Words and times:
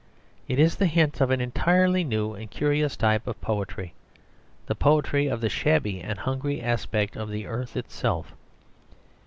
It 0.47 0.57
is 0.57 0.77
the 0.77 0.87
hint 0.87 1.21
of 1.21 1.29
an 1.29 1.39
entirely 1.41 2.03
new 2.03 2.33
and 2.33 2.49
curious 2.49 2.97
type 2.97 3.27
of 3.27 3.39
poetry, 3.39 3.93
the 4.65 4.73
poetry 4.73 5.27
of 5.27 5.41
the 5.41 5.47
shabby 5.49 6.01
and 6.01 6.17
hungry 6.17 6.59
aspect 6.59 7.15
of 7.15 7.29
the 7.29 7.45
earth 7.45 7.77
itself. 7.77 8.33